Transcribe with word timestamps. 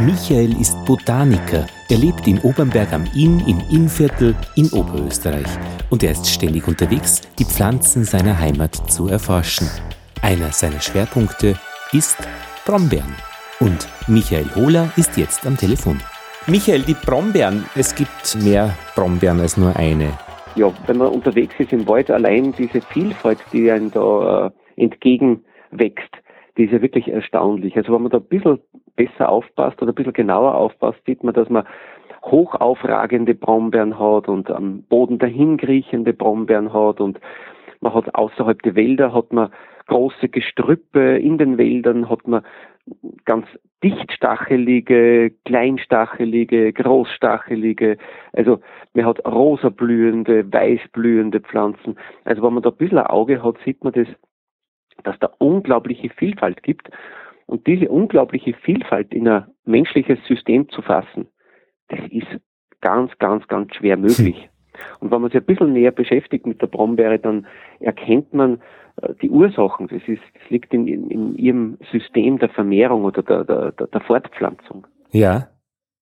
Michael 0.00 0.60
ist 0.60 0.76
Botaniker. 0.84 1.66
Er 1.90 1.96
lebt 1.96 2.28
in 2.28 2.38
Obernberg 2.42 2.92
am 2.92 3.04
Inn 3.16 3.42
im 3.48 3.60
Innviertel 3.68 4.36
in 4.54 4.70
Oberösterreich. 4.70 5.48
Und 5.90 6.04
er 6.04 6.12
ist 6.12 6.28
ständig 6.28 6.68
unterwegs, 6.68 7.22
die 7.36 7.44
Pflanzen 7.44 8.04
seiner 8.04 8.38
Heimat 8.38 8.76
zu 8.92 9.08
erforschen. 9.08 9.68
Einer 10.22 10.52
seiner 10.52 10.78
Schwerpunkte 10.80 11.56
ist 11.92 12.16
Brombeeren. 12.64 13.12
Und 13.58 13.88
Michael 14.06 14.46
Hohler 14.54 14.88
ist 14.96 15.16
jetzt 15.16 15.44
am 15.44 15.56
Telefon. 15.56 15.98
Michael, 16.46 16.82
die 16.82 16.94
Brombeeren, 16.94 17.64
es 17.74 17.92
gibt 17.92 18.36
mehr 18.44 18.76
Brombeeren 18.94 19.40
als 19.40 19.56
nur 19.56 19.74
eine. 19.74 20.12
Ja, 20.54 20.72
wenn 20.86 20.98
man 20.98 21.08
unterwegs 21.08 21.56
ist 21.58 21.72
im 21.72 21.88
Wald, 21.88 22.08
allein 22.08 22.52
diese 22.52 22.80
Vielfalt, 22.82 23.38
die 23.52 23.68
einem 23.68 23.90
da 23.90 24.46
äh, 24.46 24.50
entgegenwächst, 24.80 26.17
die 26.58 26.64
ist 26.64 26.72
ja 26.72 26.82
wirklich 26.82 27.08
erstaunlich. 27.08 27.76
Also 27.76 27.94
wenn 27.94 28.02
man 28.02 28.10
da 28.10 28.18
ein 28.18 28.24
bisschen 28.24 28.58
besser 28.96 29.28
aufpasst 29.28 29.80
oder 29.80 29.92
ein 29.92 29.94
bisschen 29.94 30.12
genauer 30.12 30.56
aufpasst, 30.56 30.98
sieht 31.06 31.22
man, 31.22 31.32
dass 31.32 31.48
man 31.48 31.64
hoch 32.24 32.54
aufragende 32.56 33.34
Brombeeren 33.34 33.98
hat 33.98 34.28
und 34.28 34.50
am 34.50 34.82
Boden 34.82 35.18
dahingriechende 35.18 36.12
Brombeeren 36.12 36.72
hat 36.72 37.00
und 37.00 37.20
man 37.80 37.94
hat 37.94 38.12
außerhalb 38.14 38.60
der 38.62 38.74
Wälder 38.74 39.14
hat 39.14 39.32
man 39.32 39.50
große 39.86 40.28
Gestrüppe, 40.28 41.16
in 41.18 41.38
den 41.38 41.58
Wäldern 41.58 42.10
hat 42.10 42.26
man 42.26 42.42
ganz 43.24 43.46
dichtstachelige, 43.84 45.30
kleinstachelige, 45.44 46.72
großstachelige, 46.72 47.96
also 48.32 48.60
man 48.94 49.06
hat 49.06 49.24
rosa 49.24 49.68
blühende, 49.68 50.52
weiß 50.52 50.80
blühende 50.92 51.40
Pflanzen. 51.40 51.96
Also 52.24 52.42
wenn 52.42 52.54
man 52.54 52.62
da 52.62 52.70
ein 52.70 52.76
bisschen 52.76 52.98
ein 52.98 53.06
Auge 53.06 53.42
hat, 53.42 53.56
sieht 53.64 53.84
man 53.84 53.92
das, 53.92 54.08
dass 55.04 55.18
da 55.18 55.30
unglaubliche 55.38 56.10
Vielfalt 56.10 56.62
gibt. 56.62 56.90
Und 57.46 57.66
diese 57.66 57.88
unglaubliche 57.88 58.54
Vielfalt 58.54 59.12
in 59.14 59.26
ein 59.28 59.46
menschliches 59.64 60.18
System 60.26 60.68
zu 60.68 60.82
fassen, 60.82 61.28
das 61.88 62.00
ist 62.10 62.26
ganz, 62.80 63.16
ganz, 63.18 63.46
ganz 63.48 63.74
schwer 63.74 63.96
möglich. 63.96 64.48
Und 65.00 65.10
wenn 65.10 65.20
man 65.20 65.30
sich 65.30 65.40
ein 65.40 65.46
bisschen 65.46 65.72
näher 65.72 65.90
beschäftigt 65.90 66.46
mit 66.46 66.62
der 66.62 66.66
Brombeere, 66.66 67.18
dann 67.18 67.46
erkennt 67.80 68.32
man 68.32 68.60
äh, 69.02 69.14
die 69.20 69.30
Ursachen. 69.30 69.88
Das, 69.88 70.02
ist, 70.06 70.22
das 70.34 70.50
liegt 70.50 70.72
in, 70.72 70.86
in, 70.86 71.10
in 71.10 71.36
ihrem 71.36 71.78
System 71.90 72.38
der 72.38 72.48
Vermehrung 72.50 73.04
oder 73.04 73.22
der, 73.22 73.44
der, 73.44 73.72
der 73.72 74.00
Fortpflanzung. 74.02 74.86
Ja. 75.10 75.48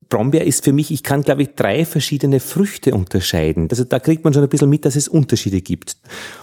Brombeer 0.08 0.44
ist 0.44 0.64
für 0.64 0.72
mich, 0.72 0.90
ich 0.92 1.02
kann 1.02 1.22
glaube 1.22 1.42
ich 1.42 1.54
drei 1.54 1.84
verschiedene 1.84 2.40
Früchte 2.40 2.94
unterscheiden. 2.94 3.68
Also 3.70 3.84
da 3.84 3.98
kriegt 3.98 4.24
man 4.24 4.32
schon 4.32 4.42
ein 4.42 4.48
bisschen 4.48 4.70
mit, 4.70 4.84
dass 4.84 4.96
es 4.96 5.08
Unterschiede 5.08 5.60
gibt. 5.60 5.96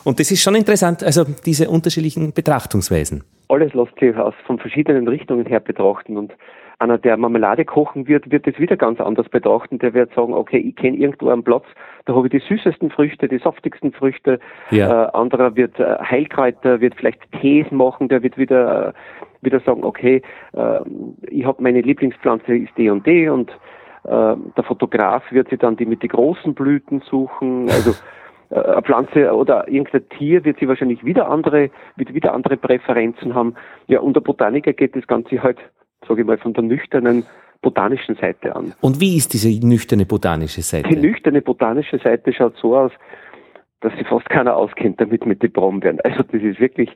Und 0.04 0.20
das 0.20 0.32
ist 0.32 0.42
schon 0.42 0.56
interessant, 0.56 1.04
also 1.04 1.24
diese 1.46 1.70
unterschiedlichen 1.70 2.34
Betrachtungsweisen. 2.34 3.24
Alles 3.48 3.74
lässt 3.74 3.98
sich 4.00 4.16
aus 4.18 4.34
von 4.46 4.60
verschiedenen 4.60 5.08
Richtungen 5.08 5.46
her 5.46 5.60
betrachten 5.60 6.18
und 6.18 6.34
einer, 6.80 6.98
der 6.98 7.18
Marmelade 7.18 7.66
kochen 7.66 8.08
wird, 8.08 8.30
wird 8.30 8.46
es 8.46 8.60
wieder 8.60 8.76
ganz 8.76 9.00
anders 9.00 9.30
betrachten. 9.30 9.80
Der 9.80 9.94
wird 9.94 10.14
sagen, 10.14 10.34
okay, 10.34 10.58
ich 10.58 10.76
kenne 10.76 10.98
irgendwo 10.98 11.30
einen 11.30 11.44
Platz, 11.44 11.64
da 12.06 12.14
habe 12.14 12.28
ich 12.28 12.32
die 12.32 12.40
süßesten 12.40 12.90
Früchte, 12.92 13.28
die 13.28 13.38
saftigsten 13.38 13.94
Früchte. 13.94 14.40
Ja. 14.72 15.06
Äh, 15.06 15.12
anderer 15.14 15.56
wird 15.56 15.80
äh, 15.80 15.96
Heilkräuter, 16.00 16.82
wird 16.82 16.96
vielleicht 16.96 17.22
Tees 17.40 17.70
machen, 17.72 18.10
der 18.10 18.22
wird 18.22 18.38
wieder, 18.38 18.90
äh, 18.90 18.94
wieder 19.44 19.60
sagen, 19.62 19.84
okay, 19.84 20.22
äh, 20.54 20.80
ich 21.28 21.46
habe 21.46 21.62
meine 21.62 21.82
Lieblingspflanze 21.82 22.56
ist 22.56 22.72
die 22.78 22.90
und 22.90 23.06
die 23.06 23.28
und 23.28 23.52
äh, 24.04 24.36
der 24.58 24.64
Fotograf 24.66 25.24
wird 25.32 25.50
sich 25.50 25.60
dann 25.60 25.78
die 25.78 25.86
mit 25.86 26.04
den 26.04 26.10
großen 26.10 26.54
Blüten 26.54 27.02
suchen. 27.10 27.70
Also 27.70 27.92
äh, 28.50 28.60
eine 28.60 28.82
Pflanze 28.82 29.34
oder 29.34 29.68
irgendein 29.68 30.08
Tier 30.10 30.44
wird 30.46 30.60
sie 30.60 30.68
wahrscheinlich 30.68 31.04
wieder 31.04 31.30
andere, 31.30 31.70
wird 31.96 32.14
wieder 32.14 32.34
andere 32.34 32.58
Präferenzen 32.58 33.34
haben. 33.34 33.56
Ja, 33.88 34.00
und 34.00 34.16
der 34.16 34.22
Botaniker 34.22 34.74
geht 34.74 34.96
das 34.96 35.08
Ganze 35.08 35.42
halt 35.42 35.60
sage 36.08 36.22
ich 36.22 36.28
mal, 36.28 36.38
von 36.38 36.54
der 36.54 36.64
nüchternen 36.64 37.26
botanischen 37.62 38.16
Seite 38.16 38.56
an. 38.56 38.74
Und 38.82 39.00
wie 39.00 39.16
ist 39.18 39.34
diese 39.34 39.50
nüchterne 39.66 40.06
botanische 40.06 40.62
Seite? 40.62 40.90
Die 40.90 40.96
nüchterne 40.96 41.42
botanische 41.42 41.98
Seite 42.00 42.34
schaut 42.34 42.56
so 42.58 42.76
aus, 42.76 42.92
dass 43.82 43.94
sich 43.94 44.08
fast 44.08 44.30
keiner 44.30 44.56
auskennt 44.56 45.00
damit 45.00 45.26
mit 45.26 45.42
den 45.42 45.52
Brombeeren. 45.52 46.00
Also 46.02 46.24
das 46.24 46.42
ist 46.42 46.60
wirklich 46.60 46.90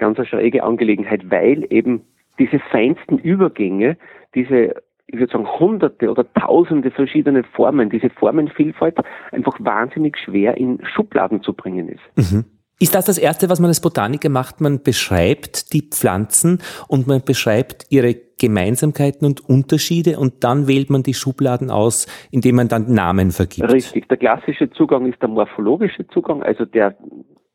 ganz 0.00 0.18
eine 0.18 0.26
schräge 0.26 0.64
Angelegenheit, 0.64 1.30
weil 1.30 1.66
eben 1.70 2.02
diese 2.38 2.58
feinsten 2.58 3.18
Übergänge, 3.18 3.96
diese, 4.34 4.74
ich 5.06 5.18
würde 5.18 5.32
sagen, 5.32 5.46
hunderte 5.46 6.10
oder 6.10 6.26
tausende 6.32 6.90
verschiedene 6.90 7.44
Formen, 7.44 7.90
diese 7.90 8.10
Formenvielfalt 8.10 8.96
einfach 9.30 9.56
wahnsinnig 9.60 10.18
schwer 10.18 10.56
in 10.56 10.80
Schubladen 10.84 11.42
zu 11.42 11.52
bringen 11.52 11.88
ist. 11.88 12.32
Mhm. 12.32 12.44
Ist 12.82 12.94
das 12.94 13.04
das 13.04 13.18
Erste, 13.18 13.50
was 13.50 13.60
man 13.60 13.68
als 13.68 13.82
Botaniker 13.82 14.30
macht? 14.30 14.62
Man 14.62 14.82
beschreibt 14.82 15.74
die 15.74 15.82
Pflanzen 15.82 16.62
und 16.88 17.06
man 17.06 17.20
beschreibt 17.20 17.84
ihre 17.90 18.16
Gemeinsamkeiten 18.40 19.26
und 19.26 19.46
Unterschiede 19.46 20.18
und 20.18 20.44
dann 20.44 20.66
wählt 20.66 20.88
man 20.88 21.02
die 21.02 21.12
Schubladen 21.12 21.70
aus, 21.70 22.06
indem 22.30 22.56
man 22.56 22.68
dann 22.68 22.90
Namen 22.90 23.32
vergibt. 23.32 23.70
Richtig. 23.70 24.08
Der 24.08 24.16
klassische 24.16 24.70
Zugang 24.70 25.04
ist 25.12 25.20
der 25.20 25.28
morphologische 25.28 26.08
Zugang, 26.08 26.42
also 26.42 26.64
der 26.64 26.96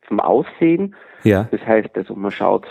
vom 0.02 0.20
Aussehen. 0.20 0.94
Ja. 1.26 1.48
Das 1.50 1.60
heißt, 1.66 1.96
also 1.96 2.14
man 2.14 2.30
schaut, 2.30 2.66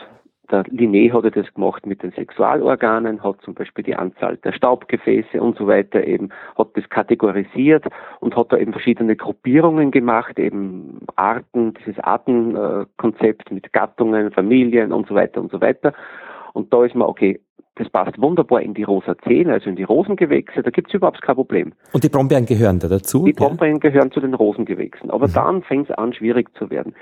der 0.51 0.63
Linné 0.66 1.11
hat 1.11 1.23
ja 1.23 1.29
das 1.29 1.51
gemacht 1.53 1.85
mit 1.85 2.03
den 2.03 2.11
Sexualorganen, 2.11 3.23
hat 3.23 3.41
zum 3.41 3.55
Beispiel 3.55 3.83
die 3.83 3.95
Anzahl 3.95 4.38
der 4.38 4.51
Staubgefäße 4.53 5.41
und 5.41 5.57
so 5.57 5.67
weiter 5.67 6.05
eben, 6.05 6.29
hat 6.57 6.69
das 6.75 6.88
kategorisiert 6.89 7.85
und 8.19 8.35
hat 8.35 8.51
da 8.51 8.57
eben 8.57 8.71
verschiedene 8.71 9.16
Gruppierungen 9.16 9.91
gemacht, 9.91 10.38
eben 10.38 10.99
Arten, 11.16 11.73
dieses 11.73 11.99
Artenkonzept 11.99 13.51
mit 13.51 13.73
Gattungen, 13.73 14.31
Familien 14.31 14.91
und 14.91 15.07
so 15.07 15.16
weiter 15.16 15.41
und 15.41 15.51
so 15.51 15.61
weiter. 15.61 15.93
Und 16.53 16.72
da 16.72 16.85
ist 16.85 16.95
man, 16.95 17.07
okay, 17.07 17.39
das 17.75 17.89
passt 17.89 18.19
wunderbar 18.22 18.61
in 18.61 18.73
die 18.73 18.83
Rosazeen, 18.83 19.49
also 19.49 19.69
in 19.69 19.75
die 19.75 19.83
Rosengewächse, 19.83 20.63
da 20.63 20.69
gibt 20.69 20.87
es 20.87 20.93
überhaupt 20.93 21.22
kein 21.22 21.35
Problem. 21.35 21.73
Und 21.91 22.03
die 22.03 22.09
Brombeeren 22.09 22.45
gehören 22.45 22.79
da 22.79 22.87
dazu? 22.87 23.25
Die 23.25 23.33
Brombeeren 23.33 23.79
ja. 23.83 23.89
gehören 23.89 24.11
zu 24.11 24.22
den 24.22 24.33
Rosengewächsen. 24.33 25.11
Aber 25.11 25.27
mhm. 25.27 25.33
dann 25.33 25.63
fängt 25.63 25.89
es 25.89 25.97
an, 25.97 26.13
schwierig 26.13 26.55
zu 26.57 26.69
werden. 26.69 26.95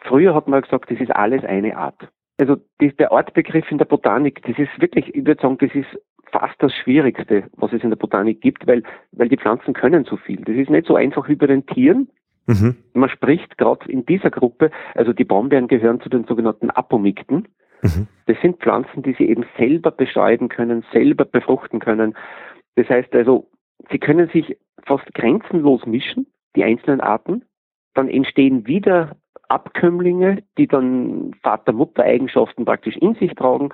Früher 0.00 0.34
hat 0.34 0.48
man 0.48 0.62
gesagt, 0.62 0.90
das 0.90 1.00
ist 1.00 1.14
alles 1.14 1.44
eine 1.44 1.76
Art. 1.76 2.08
Also 2.38 2.56
der 2.80 3.12
Artbegriff 3.12 3.70
in 3.70 3.78
der 3.78 3.86
Botanik, 3.86 4.42
das 4.42 4.58
ist 4.58 4.80
wirklich, 4.80 5.14
ich 5.14 5.26
würde 5.26 5.40
sagen, 5.40 5.58
das 5.58 5.74
ist 5.74 5.88
fast 6.30 6.54
das 6.58 6.72
Schwierigste, 6.74 7.44
was 7.56 7.72
es 7.72 7.82
in 7.82 7.90
der 7.90 7.96
Botanik 7.96 8.40
gibt, 8.40 8.66
weil, 8.66 8.82
weil 9.12 9.28
die 9.28 9.38
Pflanzen 9.38 9.74
können 9.74 10.04
so 10.04 10.16
viel. 10.16 10.42
Das 10.44 10.54
ist 10.54 10.70
nicht 10.70 10.86
so 10.86 10.96
einfach 10.96 11.28
wie 11.28 11.36
bei 11.36 11.46
den 11.46 11.64
Tieren. 11.66 12.08
Mhm. 12.46 12.76
Man 12.92 13.08
spricht 13.08 13.56
gerade 13.58 13.90
in 13.90 14.04
dieser 14.04 14.30
Gruppe, 14.30 14.70
also 14.94 15.12
die 15.12 15.24
Brombeeren 15.24 15.68
gehören 15.68 16.00
zu 16.00 16.08
den 16.08 16.24
sogenannten 16.24 16.70
Apomikten. 16.70 17.48
Mhm. 17.82 18.06
Das 18.26 18.36
sind 18.40 18.58
Pflanzen, 18.58 19.02
die 19.02 19.14
sie 19.14 19.28
eben 19.28 19.44
selber 19.56 19.90
bestäuben 19.90 20.48
können, 20.48 20.84
selber 20.92 21.24
befruchten 21.24 21.80
können. 21.80 22.14
Das 22.76 22.88
heißt 22.88 23.14
also, 23.14 23.48
sie 23.90 23.98
können 23.98 24.28
sich 24.28 24.56
fast 24.84 25.12
grenzenlos 25.14 25.86
mischen, 25.86 26.26
die 26.54 26.64
einzelnen 26.64 27.00
Arten. 27.00 27.44
Dann 27.94 28.08
entstehen 28.08 28.66
wieder 28.66 29.16
Abkömmlinge, 29.48 30.42
die 30.58 30.66
dann 30.66 31.32
Vater-Mutter-Eigenschaften 31.42 32.64
praktisch 32.64 32.96
in 32.96 33.14
sich 33.14 33.34
tragen 33.34 33.70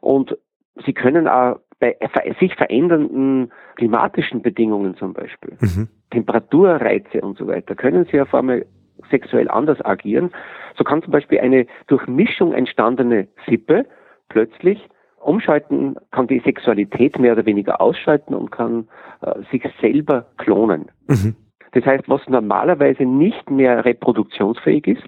und 0.00 0.36
sie 0.84 0.92
können 0.92 1.28
auch 1.28 1.56
bei 1.78 1.96
sich 2.38 2.54
verändernden 2.54 3.52
klimatischen 3.74 4.40
Bedingungen 4.40 4.96
zum 4.96 5.14
Beispiel, 5.14 5.56
mhm. 5.60 5.88
Temperaturreize 6.10 7.20
und 7.20 7.36
so 7.36 7.48
weiter, 7.48 7.74
können 7.74 8.06
sie 8.10 8.20
auf 8.20 8.32
einmal 8.34 8.64
sexuell 9.10 9.48
anders 9.48 9.84
agieren. 9.84 10.30
So 10.76 10.84
kann 10.84 11.02
zum 11.02 11.10
Beispiel 11.10 11.40
eine 11.40 11.66
durch 11.88 12.06
Mischung 12.06 12.52
entstandene 12.52 13.26
Sippe 13.46 13.86
plötzlich 14.28 14.88
umschalten, 15.20 15.96
kann 16.10 16.26
die 16.26 16.40
Sexualität 16.40 17.18
mehr 17.18 17.32
oder 17.32 17.46
weniger 17.46 17.80
ausschalten 17.80 18.34
und 18.34 18.50
kann 18.50 18.88
äh, 19.20 19.40
sich 19.50 19.64
selber 19.80 20.26
klonen. 20.38 20.86
Mhm. 21.08 21.36
Das 21.72 21.84
heißt, 21.84 22.08
was 22.08 22.20
normalerweise 22.28 23.04
nicht 23.04 23.50
mehr 23.50 23.84
reproduktionsfähig 23.84 24.86
ist, 24.86 25.04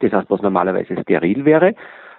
das 0.00 0.12
heißt, 0.12 0.30
was 0.30 0.42
normalerweise 0.42 1.00
steril 1.00 1.44
wäre, 1.44 1.74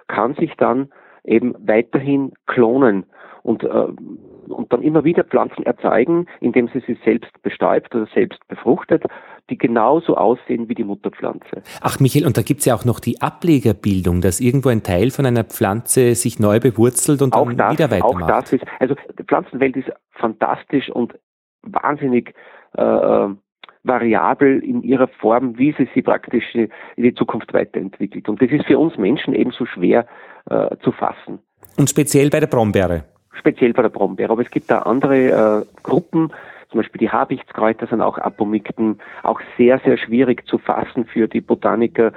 kann 0.08 0.34
sich 0.34 0.54
dann 0.56 0.90
eben 1.24 1.54
weiterhin 1.66 2.32
klonen 2.46 3.06
und, 3.42 3.62
äh, 3.62 3.68
und 3.68 4.72
dann 4.72 4.82
immer 4.82 5.04
wieder 5.04 5.24
Pflanzen 5.24 5.64
erzeugen, 5.64 6.26
indem 6.40 6.68
sie 6.68 6.80
sich 6.80 6.98
selbst 7.04 7.30
bestäubt 7.42 7.94
oder 7.94 8.06
selbst 8.12 8.40
befruchtet, 8.48 9.04
die 9.48 9.56
genauso 9.56 10.16
aussehen 10.16 10.68
wie 10.68 10.74
die 10.74 10.84
Mutterpflanze. 10.84 11.62
Ach 11.80 12.00
Michael, 12.00 12.26
und 12.26 12.36
da 12.36 12.42
gibt's 12.42 12.64
ja 12.64 12.74
auch 12.74 12.84
noch 12.84 13.00
die 13.00 13.20
Ablegerbildung, 13.20 14.20
dass 14.20 14.40
irgendwo 14.40 14.68
ein 14.68 14.82
Teil 14.82 15.10
von 15.10 15.26
einer 15.26 15.44
Pflanze 15.44 16.14
sich 16.14 16.38
neu 16.38 16.60
bewurzelt 16.60 17.22
und 17.22 17.34
auch 17.34 17.46
dann 17.46 17.56
das, 17.56 17.72
wieder 17.72 17.90
weitermacht. 17.90 18.24
Auch 18.24 18.28
das 18.28 18.52
ist, 18.52 18.64
also 18.78 18.94
die 19.18 19.24
Pflanzenwelt 19.24 19.76
ist 19.76 19.90
fantastisch 20.12 20.90
und 20.90 21.14
wahnsinnig 21.62 22.34
äh, 22.76 22.82
äh 22.82 23.34
variabel 23.82 24.62
in 24.62 24.82
ihrer 24.82 25.08
Form, 25.08 25.58
wie 25.58 25.72
sie 25.72 25.88
sich 25.94 26.04
praktisch 26.04 26.54
in 26.54 26.68
die 26.96 27.14
Zukunft 27.14 27.52
weiterentwickelt. 27.52 28.28
Und 28.28 28.42
das 28.42 28.50
ist 28.50 28.66
für 28.66 28.78
uns 28.78 28.96
Menschen 28.98 29.34
ebenso 29.34 29.66
schwer 29.66 30.06
äh, 30.48 30.76
zu 30.82 30.92
fassen. 30.92 31.38
Und 31.76 31.88
speziell 31.88 32.30
bei 32.30 32.40
der 32.40 32.46
Brombeere? 32.46 33.04
Speziell 33.32 33.72
bei 33.72 33.82
der 33.82 33.88
Brombeere. 33.88 34.32
Aber 34.32 34.42
es 34.42 34.50
gibt 34.50 34.70
da 34.70 34.80
andere 34.80 35.64
äh, 35.64 35.82
Gruppen, 35.82 36.30
zum 36.70 36.78
Beispiel 36.78 37.00
die 37.00 37.10
Habichtskräuter 37.10 37.88
sind 37.88 38.00
auch 38.00 38.16
Apomikten, 38.18 39.00
auch 39.24 39.40
sehr, 39.58 39.80
sehr 39.80 39.98
schwierig 39.98 40.46
zu 40.46 40.58
fassen 40.58 41.04
für 41.04 41.26
die 41.26 41.40
Botaniker. 41.40 42.12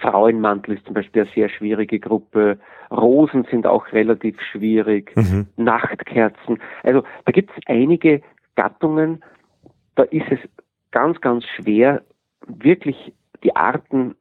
Frauenmantel 0.00 0.74
ist 0.74 0.84
zum 0.84 0.94
Beispiel 0.94 1.22
eine 1.22 1.30
sehr 1.32 1.48
schwierige 1.48 2.00
Gruppe. 2.00 2.58
Rosen 2.90 3.46
sind 3.48 3.66
auch 3.66 3.92
relativ 3.92 4.40
schwierig. 4.40 5.14
Mhm. 5.14 5.46
Nachtkerzen. 5.56 6.58
Also 6.82 7.04
da 7.24 7.32
gibt 7.32 7.50
es 7.50 7.62
einige 7.66 8.22
Gattungen, 8.56 9.22
da 9.94 10.02
ist 10.04 10.26
es 10.30 10.40
ganz, 10.90 11.20
ganz 11.20 11.44
schwer, 11.44 12.02
wirklich 12.46 13.12
die 13.44 13.54
Arten 13.54 14.14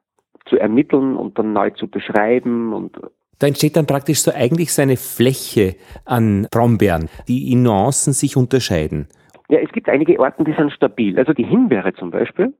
zu 0.45 0.57
ermitteln 0.57 1.15
und 1.15 1.38
dann 1.39 1.53
neu 1.53 1.71
zu 1.71 1.88
beschreiben 1.88 2.73
und 2.73 2.97
da 3.39 3.47
entsteht 3.47 3.75
dann 3.75 3.85
praktisch 3.85 4.19
so 4.21 4.31
eigentlich 4.31 4.73
so 4.73 4.81
eine 4.81 4.95
Fläche 4.95 5.75
an 6.06 6.47
Brombeeren, 6.51 7.09
die 7.27 7.51
in 7.51 7.63
Nuancen 7.63 8.13
sich 8.13 8.38
unterscheiden. 8.38 9.09
Ja, 9.50 9.59
es 9.59 9.71
gibt 9.73 9.89
einige 9.89 10.17
Orten, 10.19 10.45
die 10.45 10.53
sind 10.53 10.71
stabil. 10.71 11.19
Also 11.19 11.33
die 11.33 11.44
Himbeere 11.44 11.94
zum 11.94 12.12
Beispiel, 12.12 12.53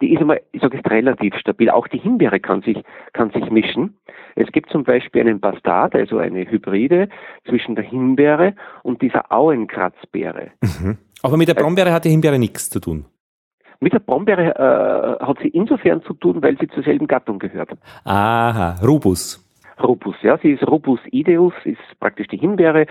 die 0.00 0.12
ist 0.12 0.20
einmal, 0.20 0.40
ich 0.52 0.60
sage 0.60 0.78
es 0.82 0.90
relativ 0.90 1.34
stabil. 1.36 1.70
Auch 1.70 1.88
die 1.88 1.98
Himbeere 1.98 2.40
kann 2.40 2.62
sich, 2.62 2.78
kann 3.12 3.30
sich 3.30 3.50
mischen. 3.50 3.98
Es 4.36 4.50
gibt 4.52 4.70
zum 4.70 4.84
Beispiel 4.84 5.22
einen 5.22 5.40
Bastard, 5.40 5.94
also 5.94 6.18
eine 6.18 6.50
Hybride 6.50 7.08
zwischen 7.48 7.74
der 7.74 7.84
Himbeere 7.84 8.54
und 8.82 9.02
dieser 9.02 9.32
Auenkratzbeere. 9.32 10.50
Mhm. 10.62 10.98
Aber 11.22 11.36
mit 11.36 11.48
der 11.48 11.54
Brombeere 11.54 11.92
hat 11.92 12.04
die 12.04 12.10
Himbeere 12.10 12.38
nichts 12.38 12.70
zu 12.70 12.80
tun. 12.80 13.06
Mit 13.80 13.94
der 13.94 13.98
Brombeere 14.00 14.54
äh, 15.20 15.24
hat 15.24 15.38
sie 15.40 15.48
insofern 15.48 16.02
zu 16.02 16.12
tun, 16.14 16.42
weil 16.42 16.58
sie 16.58 16.68
zur 16.68 16.82
selben 16.82 17.06
Gattung 17.06 17.38
gehört. 17.38 17.70
Aha, 18.04 18.76
Rubus. 18.86 19.46
Rubus, 19.82 20.16
ja, 20.22 20.36
sie 20.38 20.52
ist 20.52 20.66
Rubus 20.66 21.00
ideus, 21.10 21.54
ist 21.64 21.78
praktisch 22.00 22.28
die 22.28 22.36
Himbeere. 22.36 22.86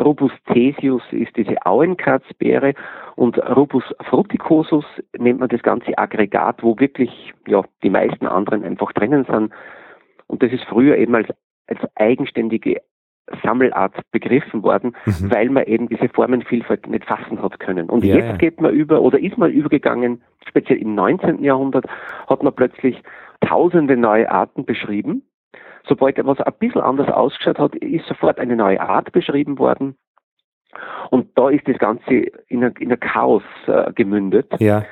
Rubus 0.00 0.32
cesius 0.52 1.02
ist 1.12 1.36
diese 1.36 1.64
Auenkratzbeere 1.64 2.74
und 3.14 3.38
Rubus 3.38 3.84
fruticosus 4.08 4.84
nennt 5.16 5.38
man 5.38 5.48
das 5.48 5.62
ganze 5.62 5.96
Aggregat, 5.96 6.62
wo 6.62 6.76
wirklich 6.78 7.32
ja 7.46 7.62
die 7.84 7.90
meisten 7.90 8.26
anderen 8.26 8.64
einfach 8.64 8.92
drinnen 8.92 9.24
sind. 9.24 9.52
Und 10.26 10.42
das 10.42 10.50
ist 10.50 10.64
früher 10.64 10.96
eben 10.96 11.14
als, 11.14 11.28
als 11.68 11.78
eigenständige 11.94 12.80
Sammelart 13.42 13.94
begriffen 14.10 14.62
worden, 14.62 14.96
mhm. 15.06 15.30
weil 15.30 15.48
man 15.48 15.64
eben 15.64 15.88
diese 15.88 16.08
Formenvielfalt 16.08 16.86
nicht 16.86 17.04
fassen 17.04 17.40
hat 17.40 17.60
können. 17.60 17.88
Und 17.88 18.04
ja, 18.04 18.16
jetzt 18.16 18.30
ja. 18.30 18.36
geht 18.36 18.60
man 18.60 18.72
über 18.72 19.00
oder 19.00 19.18
ist 19.18 19.38
man 19.38 19.50
übergegangen, 19.50 20.22
speziell 20.48 20.78
im 20.78 20.94
19. 20.94 21.42
Jahrhundert, 21.42 21.86
hat 22.26 22.42
man 22.42 22.54
plötzlich 22.54 23.02
tausende 23.40 23.96
neue 23.96 24.30
Arten 24.30 24.64
beschrieben. 24.64 25.22
Sobald 25.84 26.18
etwas 26.18 26.40
ein 26.40 26.52
bisschen 26.58 26.80
anders 26.80 27.08
ausgeschaut 27.08 27.58
hat, 27.58 27.74
ist 27.76 28.06
sofort 28.06 28.38
eine 28.38 28.56
neue 28.56 28.80
Art 28.80 29.12
beschrieben 29.12 29.58
worden. 29.58 29.96
Und 31.10 31.36
da 31.36 31.50
ist 31.50 31.66
das 31.68 31.78
Ganze 31.78 32.26
in 32.48 32.64
ein, 32.64 33.00
Chaos 33.00 33.42
äh, 33.66 33.92
gemündet. 33.92 34.48
Ja. 34.58 34.84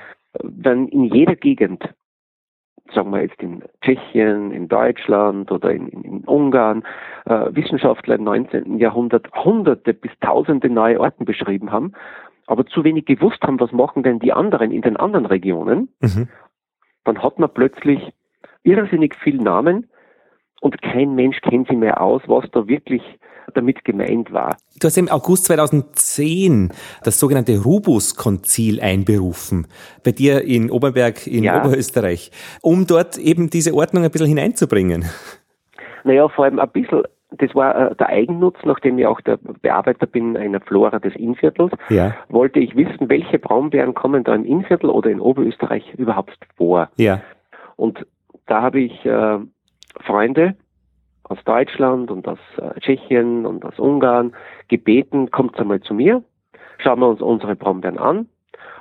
Dann 0.43 0.89
in 0.89 1.05
jeder 1.05 1.37
Gegend 1.37 1.83
sagen 2.93 3.11
wir 3.11 3.23
jetzt 3.23 3.41
in 3.43 3.63
Tschechien, 3.83 4.53
in 4.53 4.69
Deutschland 4.69 5.51
oder 5.51 5.71
in, 5.71 5.89
in, 5.89 6.03
in 6.03 6.25
Ungarn, 6.25 6.85
äh, 7.27 7.47
Wissenschaftler 7.51 8.17
im 8.17 8.25
19. 8.25 8.79
Jahrhundert 8.79 9.31
hunderte 9.33 9.95
bis 9.95 10.13
tausende 10.21 10.69
neue 10.69 11.01
Orten 11.01 11.25
beschrieben 11.25 11.73
haben, 11.73 11.93
aber 12.47 12.67
zu 12.67 12.85
wenig 12.85 13.07
gewusst 13.07 13.43
haben, 13.43 13.61
was 13.61 13.73
machen 13.73 14.03
denn 14.03 14.19
die 14.19 14.33
anderen 14.33 14.71
in 14.71 14.83
den 14.83 14.97
anderen 14.97 15.27
Regionen, 15.27 15.89
mhm. 16.01 16.29
dann 17.05 17.23
hat 17.23 17.39
man 17.39 17.53
plötzlich 17.53 18.13
irrsinnig 18.63 19.15
viele 19.15 19.43
Namen 19.43 19.89
und 20.61 20.83
kein 20.83 21.15
Mensch 21.15 21.41
kennt 21.41 21.69
sie 21.69 21.77
mehr 21.77 22.01
aus, 22.01 22.23
was 22.27 22.51
da 22.51 22.67
wirklich 22.69 23.03
damit 23.51 23.85
gemeint 23.85 24.33
war. 24.33 24.57
Du 24.81 24.87
hast 24.87 24.97
im 24.99 25.09
August 25.09 25.47
2010 25.47 26.73
das 27.05 27.21
sogenannte 27.21 27.63
Rubus-Konzil 27.63 28.81
einberufen, 28.81 29.67
bei 30.05 30.13
dir 30.13 30.43
in 30.43 30.71
Oberberg 30.71 31.27
in 31.27 31.45
ja. 31.45 31.61
Oberösterreich, 31.61 32.31
um 32.63 32.87
dort 32.87 33.19
eben 33.19 33.51
diese 33.51 33.75
Ordnung 33.75 34.05
ein 34.05 34.11
bisschen 34.11 34.29
hineinzubringen. 34.29 35.05
Naja, 36.05 36.29
vor 36.29 36.47
allem 36.47 36.59
ein 36.59 36.71
bisschen 36.71 37.03
das 37.39 37.55
war 37.55 37.93
äh, 37.93 37.95
der 37.97 38.09
Eigennutz, 38.09 38.57
nachdem 38.65 38.99
ich 38.99 39.07
auch 39.07 39.21
der 39.21 39.37
Bearbeiter 39.37 40.07
bin 40.07 40.37
einer 40.37 40.61
Flora 40.61 40.99
des 40.99 41.15
Innviertels, 41.15 41.73
ja. 41.89 42.15
wollte 42.29 42.59
ich 42.59 42.75
wissen, 42.77 43.09
welche 43.09 43.39
Braunbären 43.39 43.95
kommen 43.95 44.25
da 44.25 44.35
im 44.35 44.45
Innviertel 44.45 44.91
oder 44.91 45.11
in 45.11 45.21
Oberösterreich 45.21 45.95
überhaupt 45.97 46.39
vor. 46.57 46.89
Ja. 46.97 47.21
Und 47.77 48.05
da 48.47 48.63
habe 48.63 48.81
ich 48.81 49.05
äh, 49.05 49.39
Freunde, 50.05 50.57
aus 51.31 51.39
Deutschland 51.45 52.11
und 52.11 52.27
aus 52.27 52.39
äh, 52.59 52.79
Tschechien 52.81 53.47
und 53.47 53.65
aus 53.65 53.79
Ungarn 53.79 54.33
gebeten, 54.69 55.31
kommt 55.31 55.59
einmal 55.59 55.81
zu 55.81 55.95
mir, 55.95 56.23
schauen 56.79 57.01
wir 57.01 57.09
uns 57.09 57.23
unsere 57.23 57.55
Brombeeren 57.55 57.99
an 57.99 58.29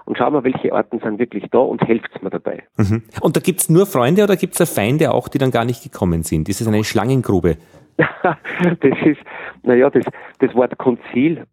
und 0.05 0.17
schauen 0.17 0.33
wir, 0.33 0.43
welche 0.43 0.73
Orten 0.73 0.99
sind 0.99 1.19
wirklich 1.19 1.45
da 1.51 1.59
und 1.59 1.81
helft 1.83 2.21
mir 2.23 2.31
dabei. 2.31 2.63
Mhm. 2.77 3.03
Und 3.21 3.35
da 3.35 3.39
gibt 3.39 3.61
es 3.61 3.69
nur 3.69 3.85
Freunde 3.85 4.23
oder 4.23 4.35
gibt 4.35 4.59
es 4.59 4.73
Feinde 4.73 5.13
auch, 5.13 5.27
die 5.27 5.37
dann 5.37 5.51
gar 5.51 5.65
nicht 5.65 5.83
gekommen 5.83 6.23
sind? 6.23 6.49
Ist 6.49 6.61
es 6.61 6.67
eine 6.67 6.83
Schlangengrube? 6.83 7.57
das 7.97 8.97
ist, 9.05 9.21
naja, 9.61 9.89
das, 9.91 10.05
das 10.39 10.55
Wort 10.55 10.75
Konzil 10.77 11.45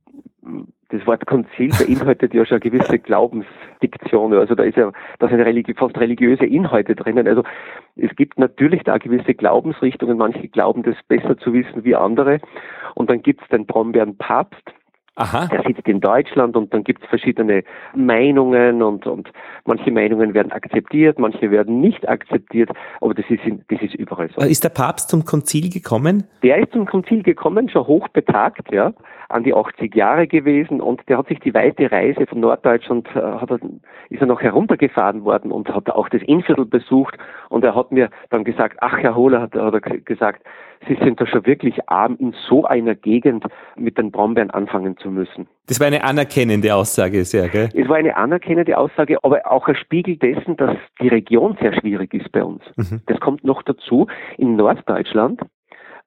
das 0.98 1.06
Wort 1.06 1.26
Konzil 1.26 1.70
beinhaltet 1.70 2.34
ja 2.34 2.44
schon 2.44 2.60
eine 2.60 2.70
gewisse 2.70 2.98
Glaubensdiktion. 2.98 4.32
Also 4.34 4.54
da 4.54 4.64
ist 4.64 4.76
ja, 4.76 4.92
da 5.18 5.28
sind 5.28 5.40
religi 5.40 5.74
fast 5.74 5.98
religiöse 5.98 6.44
Inhalte 6.44 6.94
drinnen. 6.94 7.26
Also 7.26 7.42
es 7.96 8.14
gibt 8.16 8.38
natürlich 8.38 8.82
da 8.84 8.98
gewisse 8.98 9.34
Glaubensrichtungen. 9.34 10.18
Manche 10.18 10.48
glauben 10.48 10.82
das 10.82 10.96
besser 11.08 11.36
zu 11.38 11.52
wissen 11.52 11.84
wie 11.84 11.94
andere. 11.94 12.40
Und 12.94 13.10
dann 13.10 13.22
gibt 13.22 13.42
es 13.42 13.48
den 13.48 13.66
Brombeeren-Papst, 13.66 14.72
Aha. 15.18 15.46
Der 15.46 15.62
sitzt 15.62 15.88
in 15.88 16.00
Deutschland 16.00 16.56
und 16.56 16.74
dann 16.74 16.84
gibt 16.84 17.02
es 17.02 17.08
verschiedene 17.08 17.64
Meinungen 17.94 18.82
und, 18.82 19.06
und 19.06 19.30
manche 19.64 19.90
Meinungen 19.90 20.34
werden 20.34 20.52
akzeptiert, 20.52 21.18
manche 21.18 21.50
werden 21.50 21.80
nicht 21.80 22.06
akzeptiert, 22.06 22.70
aber 23.00 23.14
das 23.14 23.24
ist, 23.30 23.42
in, 23.46 23.64
das 23.68 23.80
ist 23.80 23.94
überall 23.94 24.28
so. 24.36 24.44
Ist 24.44 24.62
der 24.62 24.68
Papst 24.68 25.08
zum 25.08 25.24
Konzil 25.24 25.70
gekommen? 25.70 26.24
Der 26.42 26.58
ist 26.58 26.72
zum 26.72 26.84
Konzil 26.84 27.22
gekommen, 27.22 27.70
schon 27.70 27.86
hochbetagt, 27.86 28.70
ja, 28.70 28.92
an 29.30 29.42
die 29.42 29.54
80 29.54 29.94
Jahre 29.94 30.26
gewesen 30.26 30.82
und 30.82 31.00
der 31.08 31.16
hat 31.16 31.28
sich 31.28 31.40
die 31.40 31.54
weite 31.54 31.90
Reise 31.90 32.26
von 32.26 32.40
Norddeutschland, 32.40 33.08
äh, 33.16 33.20
hat 33.20 33.50
er, 33.50 33.58
ist 34.10 34.20
er 34.20 34.26
noch 34.26 34.42
heruntergefahren 34.42 35.24
worden 35.24 35.50
und 35.50 35.68
hat 35.70 35.88
auch 35.88 36.10
das 36.10 36.22
Innviertel 36.22 36.66
besucht 36.66 37.16
und 37.48 37.64
er 37.64 37.74
hat 37.74 37.90
mir 37.90 38.10
dann 38.28 38.44
gesagt, 38.44 38.76
ach 38.80 38.98
Herr 38.98 39.16
Hohler, 39.16 39.40
hat, 39.40 39.54
hat 39.54 39.72
er 39.72 39.80
gesagt, 39.80 40.42
Sie 40.88 40.96
sind 41.02 41.20
da 41.20 41.26
schon 41.26 41.46
wirklich 41.46 41.88
arm, 41.88 42.16
in 42.18 42.34
so 42.48 42.64
einer 42.64 42.94
Gegend 42.94 43.44
mit 43.76 43.98
den 43.98 44.10
Brombeeren 44.10 44.50
anfangen 44.50 44.96
zu 44.98 45.10
müssen. 45.10 45.48
Das 45.66 45.80
war 45.80 45.86
eine 45.86 46.04
anerkennende 46.04 46.74
Aussage, 46.74 47.24
sehr, 47.24 47.48
gell? 47.48 47.68
Es 47.74 47.88
war 47.88 47.96
eine 47.96 48.16
anerkennende 48.16 48.78
Aussage, 48.78 49.18
aber 49.22 49.50
auch 49.50 49.66
ein 49.66 49.76
Spiegel 49.76 50.16
dessen, 50.16 50.56
dass 50.56 50.76
die 51.00 51.08
Region 51.08 51.56
sehr 51.60 51.74
schwierig 51.80 52.14
ist 52.14 52.30
bei 52.32 52.44
uns. 52.44 52.62
Mhm. 52.76 53.00
Das 53.06 53.18
kommt 53.20 53.44
noch 53.44 53.62
dazu. 53.62 54.06
In 54.38 54.56
Norddeutschland 54.56 55.40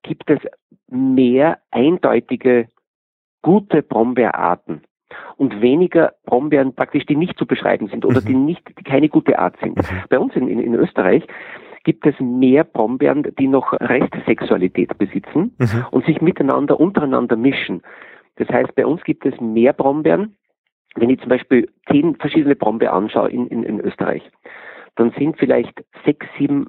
gibt 0.03 0.29
es 0.29 0.39
mehr 0.87 1.59
eindeutige 1.71 2.67
gute 3.41 3.81
Brombeerarten 3.81 4.81
und 5.37 5.61
weniger 5.61 6.13
Brombeeren 6.25 6.75
praktisch, 6.75 7.05
die 7.05 7.15
nicht 7.15 7.37
zu 7.37 7.45
beschreiben 7.45 7.87
sind 7.87 8.05
oder 8.05 8.21
mhm. 8.21 8.25
die 8.25 8.35
nicht, 8.35 8.67
die 8.77 8.83
keine 8.83 9.09
gute 9.09 9.39
Art 9.39 9.55
sind. 9.61 9.77
Mhm. 9.77 10.03
Bei 10.09 10.19
uns 10.19 10.35
in, 10.35 10.47
in, 10.47 10.59
in 10.59 10.73
Österreich 10.75 11.23
gibt 11.83 12.05
es 12.05 12.15
mehr 12.19 12.63
Brombeeren, 12.63 13.23
die 13.39 13.47
noch 13.47 13.73
Restsexualität 13.73 14.97
besitzen 14.97 15.55
mhm. 15.57 15.85
und 15.91 16.05
sich 16.05 16.21
miteinander, 16.21 16.79
untereinander 16.79 17.35
mischen. 17.35 17.81
Das 18.35 18.49
heißt, 18.49 18.75
bei 18.75 18.85
uns 18.85 19.03
gibt 19.03 19.25
es 19.25 19.39
mehr 19.39 19.73
Brombeeren. 19.73 20.35
Wenn 20.95 21.09
ich 21.09 21.19
zum 21.19 21.29
Beispiel 21.29 21.69
zehn 21.89 22.15
verschiedene 22.15 22.55
Brombeeren 22.55 22.95
anschaue 22.95 23.29
in, 23.29 23.47
in, 23.47 23.63
in 23.63 23.79
Österreich, 23.79 24.23
dann 24.95 25.11
sind 25.17 25.37
vielleicht 25.37 25.83
sechs, 26.05 26.25
sieben 26.37 26.67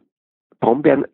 Brombeeren 0.60 1.06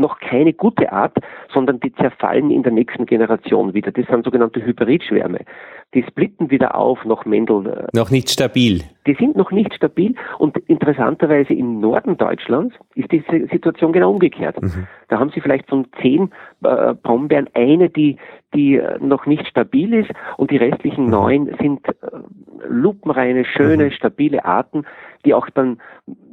noch 0.00 0.18
keine 0.18 0.52
gute 0.52 0.90
Art, 0.90 1.16
sondern 1.52 1.78
die 1.80 1.92
zerfallen 1.94 2.50
in 2.50 2.62
der 2.62 2.72
nächsten 2.72 3.06
Generation 3.06 3.74
wieder. 3.74 3.92
Das 3.92 4.06
sind 4.06 4.24
sogenannte 4.24 4.64
Hybridschwärme. 4.64 5.40
Die 5.94 6.02
splitten 6.02 6.50
wieder 6.50 6.74
auf 6.74 7.04
nach 7.04 7.24
Mendel. 7.24 7.66
Äh, 7.66 7.96
noch 7.96 8.10
nicht 8.10 8.30
stabil. 8.30 8.82
Die 9.06 9.14
sind 9.14 9.36
noch 9.36 9.50
nicht 9.50 9.74
stabil 9.74 10.14
und 10.38 10.56
interessanterweise 10.68 11.52
im 11.54 11.80
Norden 11.80 12.16
Deutschlands 12.16 12.74
ist 12.94 13.10
diese 13.12 13.46
Situation 13.48 13.92
genau 13.92 14.10
umgekehrt. 14.10 14.60
Mhm. 14.60 14.86
Da 15.08 15.18
haben 15.18 15.30
sie 15.34 15.40
vielleicht 15.40 15.68
von 15.68 15.86
zehn 16.00 16.30
äh, 16.64 16.94
Brombeeren 16.94 17.48
eine, 17.54 17.90
die, 17.90 18.16
die 18.54 18.76
äh, 18.76 18.98
noch 19.00 19.26
nicht 19.26 19.46
stabil 19.46 19.94
ist 19.94 20.10
und 20.36 20.50
die 20.50 20.56
restlichen 20.56 21.04
mhm. 21.04 21.10
neun 21.10 21.56
sind 21.60 21.86
äh, 21.88 21.92
lupenreine, 22.68 23.44
schöne, 23.44 23.86
mhm. 23.86 23.90
stabile 23.90 24.44
Arten, 24.44 24.84
die 25.24 25.34
auch 25.34 25.48
dann 25.50 25.80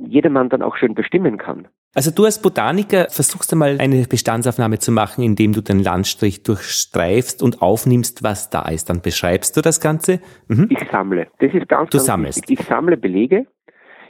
jedermann 0.05 0.50
dann 0.50 0.62
auch 0.62 0.77
schön 0.77 0.93
bestimmen 0.93 1.38
kann. 1.38 1.67
Also 1.96 2.12
du 2.12 2.25
als 2.25 2.41
Botaniker 2.41 3.08
versuchst 3.10 3.51
einmal 3.53 3.77
eine 3.79 4.03
Bestandsaufnahme 4.03 4.77
zu 4.77 4.91
machen, 4.91 5.24
indem 5.24 5.53
du 5.53 5.62
den 5.62 5.79
Landstrich 5.79 6.44
durchstreifst 6.44 7.41
und 7.41 7.62
aufnimmst, 7.62 8.24
was 8.24 8.50
da 8.50 8.63
ist. 8.70 8.89
Dann 8.89 9.01
beschreibst 9.01 9.58
du 9.58 9.62
das 9.62 9.82
Ganze. 9.82 10.20
Mhm. 10.48 10.67
Ich 10.70 10.79
sammle. 10.91 11.27
Das 11.39 11.53
ist 11.53 11.67
ganz, 11.67 11.89
du 11.89 11.98
ganz 11.98 12.06
sammelst. 12.06 12.38
Wichtig. 12.50 12.60
Ich 12.60 12.67
sammle 12.67 12.98
Belege. 12.98 13.48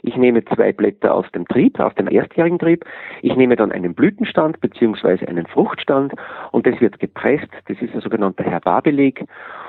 Ich 0.02 0.16
nehme 0.16 0.44
zwei 0.44 0.72
Blätter 0.72 1.14
aus 1.14 1.26
dem 1.34 1.46
Trieb, 1.48 1.80
aus 1.80 1.94
dem 1.94 2.08
erstjährigen 2.08 2.58
Trieb. 2.58 2.84
Ich 3.22 3.34
nehme 3.36 3.56
dann 3.56 3.72
einen 3.72 3.94
Blütenstand 3.94 4.60
beziehungsweise 4.60 5.26
einen 5.26 5.46
Fruchtstand 5.46 6.12
und 6.52 6.66
das 6.66 6.80
wird 6.80 6.98
gepresst. 7.00 7.48
Das 7.66 7.76
ist 7.80 7.94
ein 7.94 8.00
sogenannter 8.00 8.44
Herbarbeleg. 8.44 9.24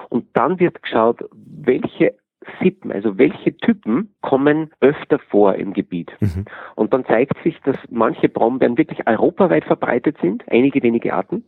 Und 0.10 0.26
dann 0.34 0.60
wird 0.60 0.82
geschaut, 0.84 1.24
welche 1.34 2.16
Sippen, 2.62 2.92
also 2.92 3.18
welche 3.18 3.56
Typen 3.58 4.14
kommen 4.22 4.72
öfter 4.80 5.20
vor 5.20 5.56
im 5.56 5.74
Gebiet. 5.74 6.12
Mhm. 6.20 6.46
Und 6.76 6.94
dann 6.94 7.06
zeigt 7.06 7.42
sich, 7.44 7.60
dass 7.62 7.78
manche 7.90 8.30
Brombeeren 8.30 8.78
wirklich 8.78 9.06
europaweit 9.08 9.66
verbreitet 9.66 10.18
sind, 10.22 10.44
einige 10.48 10.82
wenige 10.82 11.14
Arten, 11.14 11.44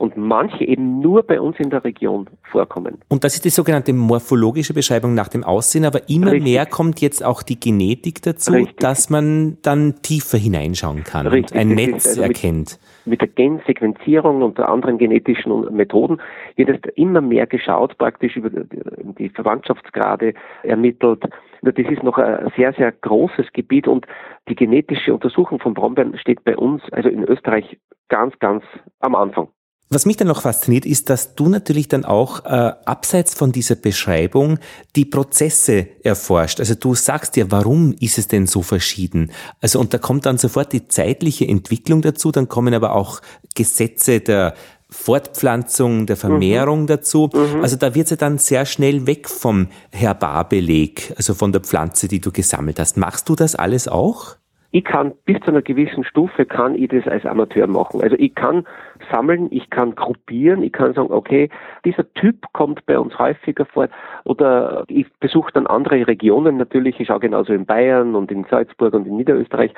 und 0.00 0.16
manche 0.16 0.64
eben 0.64 1.00
nur 1.00 1.22
bei 1.22 1.38
uns 1.38 1.60
in 1.60 1.68
der 1.68 1.84
Region 1.84 2.26
vorkommen. 2.50 3.02
Und 3.08 3.22
das 3.22 3.34
ist 3.34 3.44
die 3.44 3.50
sogenannte 3.50 3.92
morphologische 3.92 4.72
Beschreibung 4.72 5.12
nach 5.12 5.28
dem 5.28 5.44
Aussehen, 5.44 5.84
aber 5.84 6.08
immer 6.08 6.32
Richtig. 6.32 6.42
mehr 6.42 6.64
kommt 6.64 7.02
jetzt 7.02 7.22
auch 7.22 7.42
die 7.42 7.60
Genetik 7.60 8.22
dazu, 8.22 8.52
Richtig. 8.52 8.78
dass 8.78 9.10
man 9.10 9.58
dann 9.60 9.96
tiefer 10.00 10.38
hineinschauen 10.38 11.04
kann 11.04 11.26
Richtig. 11.26 11.52
und 11.52 11.60
ein 11.60 11.68
das 11.68 11.76
Netz 11.76 12.06
also 12.06 12.22
erkennt. 12.22 12.78
Mit, 13.04 13.10
mit 13.10 13.20
der 13.20 13.28
Gensequenzierung 13.28 14.40
und 14.40 14.58
anderen 14.58 14.96
genetischen 14.96 15.70
Methoden 15.76 16.18
wird 16.56 16.70
es 16.70 16.92
immer 16.94 17.20
mehr 17.20 17.46
geschaut, 17.46 17.98
praktisch 17.98 18.36
über 18.36 18.48
die 18.48 19.28
Verwandtschaftsgrade 19.28 20.32
ermittelt. 20.62 21.24
Das 21.60 21.74
ist 21.76 22.02
noch 22.02 22.16
ein 22.16 22.50
sehr, 22.56 22.72
sehr 22.72 22.90
großes 22.90 23.52
Gebiet 23.52 23.86
und 23.86 24.06
die 24.48 24.54
genetische 24.54 25.12
Untersuchung 25.12 25.58
von 25.60 25.74
Brombeeren 25.74 26.16
steht 26.16 26.42
bei 26.44 26.56
uns, 26.56 26.82
also 26.90 27.10
in 27.10 27.22
Österreich, 27.24 27.78
ganz, 28.08 28.38
ganz 28.38 28.64
am 29.00 29.14
Anfang. 29.14 29.48
Was 29.92 30.06
mich 30.06 30.16
dann 30.16 30.28
noch 30.28 30.42
fasziniert, 30.42 30.86
ist, 30.86 31.10
dass 31.10 31.34
du 31.34 31.48
natürlich 31.48 31.88
dann 31.88 32.04
auch 32.04 32.44
äh, 32.44 32.48
abseits 32.84 33.34
von 33.34 33.50
dieser 33.50 33.74
Beschreibung 33.74 34.60
die 34.94 35.04
Prozesse 35.04 35.88
erforscht. 36.04 36.60
Also 36.60 36.76
du 36.76 36.94
sagst 36.94 37.36
ja, 37.36 37.50
warum 37.50 37.96
ist 37.98 38.16
es 38.16 38.28
denn 38.28 38.46
so 38.46 38.62
verschieden? 38.62 39.32
Also 39.60 39.80
und 39.80 39.92
da 39.92 39.98
kommt 39.98 40.26
dann 40.26 40.38
sofort 40.38 40.72
die 40.72 40.86
zeitliche 40.86 41.48
Entwicklung 41.48 42.02
dazu, 42.02 42.30
dann 42.30 42.48
kommen 42.48 42.72
aber 42.72 42.94
auch 42.94 43.20
Gesetze 43.56 44.20
der 44.20 44.54
Fortpflanzung, 44.90 46.06
der 46.06 46.16
Vermehrung 46.16 46.82
mhm. 46.82 46.86
dazu. 46.86 47.28
Mhm. 47.32 47.60
Also 47.60 47.74
da 47.74 47.92
wird 47.92 48.06
sie 48.06 48.14
ja 48.14 48.18
dann 48.18 48.38
sehr 48.38 48.66
schnell 48.66 49.08
weg 49.08 49.28
vom 49.28 49.66
Herbarbeleg, 49.90 51.14
also 51.16 51.34
von 51.34 51.50
der 51.50 51.62
Pflanze, 51.62 52.06
die 52.06 52.20
du 52.20 52.30
gesammelt 52.30 52.78
hast. 52.78 52.96
Machst 52.96 53.28
du 53.28 53.34
das 53.34 53.56
alles 53.56 53.88
auch? 53.88 54.36
Ich 54.72 54.84
kann 54.84 55.12
bis 55.24 55.40
zu 55.40 55.48
einer 55.50 55.62
gewissen 55.62 56.04
Stufe 56.04 56.46
kann 56.46 56.74
ich 56.74 56.88
das 56.88 57.06
als 57.08 57.26
Amateur 57.26 57.66
machen. 57.66 58.00
Also 58.02 58.16
ich 58.18 58.34
kann 58.34 58.66
sammeln, 59.10 59.48
ich 59.50 59.68
kann 59.70 59.94
gruppieren, 59.96 60.62
ich 60.62 60.72
kann 60.72 60.94
sagen, 60.94 61.10
okay, 61.10 61.48
dieser 61.84 62.12
Typ 62.14 62.46
kommt 62.52 62.86
bei 62.86 62.98
uns 62.98 63.18
häufiger 63.18 63.66
vor 63.66 63.88
oder 64.24 64.84
ich 64.88 65.06
besuche 65.18 65.52
dann 65.52 65.66
andere 65.66 66.06
Regionen 66.06 66.56
natürlich, 66.56 67.00
ich 67.00 67.08
schaue 67.08 67.20
genauso 67.20 67.52
in 67.52 67.66
Bayern 67.66 68.14
und 68.14 68.30
in 68.30 68.44
Salzburg 68.44 68.94
und 68.94 69.06
in 69.06 69.16
Niederösterreich 69.16 69.72